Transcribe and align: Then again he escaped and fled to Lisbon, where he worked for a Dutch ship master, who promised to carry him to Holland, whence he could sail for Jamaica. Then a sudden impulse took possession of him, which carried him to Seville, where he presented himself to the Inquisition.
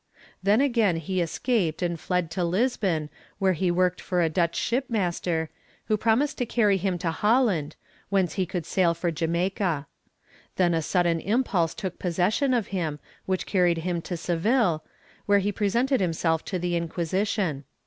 Then 0.41 0.61
again 0.61 0.95
he 0.95 1.21
escaped 1.21 1.83
and 1.83 1.99
fled 1.99 2.31
to 2.31 2.43
Lisbon, 2.43 3.11
where 3.37 3.53
he 3.53 3.69
worked 3.69 4.01
for 4.01 4.23
a 4.23 4.29
Dutch 4.29 4.55
ship 4.55 4.89
master, 4.89 5.51
who 5.85 5.95
promised 5.95 6.39
to 6.39 6.45
carry 6.47 6.77
him 6.77 6.97
to 6.97 7.11
Holland, 7.11 7.75
whence 8.09 8.33
he 8.33 8.47
could 8.47 8.65
sail 8.65 8.95
for 8.95 9.11
Jamaica. 9.11 9.85
Then 10.55 10.73
a 10.73 10.81
sudden 10.81 11.19
impulse 11.19 11.75
took 11.75 11.99
possession 11.99 12.51
of 12.51 12.69
him, 12.73 12.99
which 13.27 13.45
carried 13.45 13.77
him 13.77 14.01
to 14.01 14.17
Seville, 14.17 14.83
where 15.27 15.37
he 15.37 15.51
presented 15.51 16.01
himself 16.01 16.43
to 16.45 16.57
the 16.57 16.75
Inquisition. 16.75 17.63